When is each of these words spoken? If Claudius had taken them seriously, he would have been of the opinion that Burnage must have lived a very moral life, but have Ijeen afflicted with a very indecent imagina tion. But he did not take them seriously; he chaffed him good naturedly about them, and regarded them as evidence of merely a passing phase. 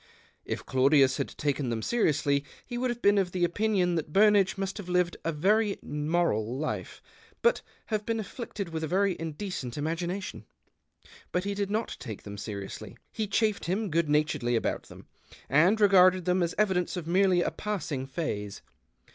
If 0.45 0.65
Claudius 0.65 1.17
had 1.17 1.27
taken 1.37 1.69
them 1.69 1.83
seriously, 1.83 2.43
he 2.65 2.75
would 2.75 2.89
have 2.89 3.03
been 3.03 3.19
of 3.19 3.33
the 3.33 3.43
opinion 3.45 3.93
that 3.93 4.11
Burnage 4.11 4.57
must 4.57 4.77
have 4.79 4.89
lived 4.89 5.15
a 5.23 5.31
very 5.31 5.77
moral 5.83 6.57
life, 6.57 7.03
but 7.43 7.61
have 7.85 8.03
Ijeen 8.07 8.19
afflicted 8.19 8.69
with 8.69 8.83
a 8.83 8.87
very 8.87 9.15
indecent 9.19 9.75
imagina 9.75 10.19
tion. 10.23 10.45
But 11.31 11.43
he 11.43 11.53
did 11.53 11.69
not 11.69 11.97
take 11.99 12.23
them 12.23 12.39
seriously; 12.39 12.97
he 13.11 13.27
chaffed 13.27 13.65
him 13.65 13.91
good 13.91 14.09
naturedly 14.09 14.55
about 14.55 14.87
them, 14.89 15.05
and 15.47 15.79
regarded 15.79 16.25
them 16.25 16.41
as 16.41 16.55
evidence 16.57 16.97
of 16.97 17.05
merely 17.05 17.43
a 17.43 17.51
passing 17.51 18.07
phase. 18.07 18.63